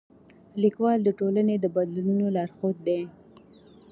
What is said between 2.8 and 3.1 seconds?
دی.